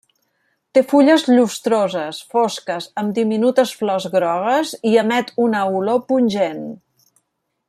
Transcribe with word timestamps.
Té 0.77 0.81
fulles 0.93 1.25
llustroses, 1.33 2.21
fosques 2.31 2.89
amb 3.03 3.15
diminutes 3.19 3.77
flors 3.83 4.11
grogues, 4.17 4.75
i 4.93 4.97
emet 5.07 5.33
una 5.49 5.65
olor 5.81 6.05
pungent. 6.11 6.69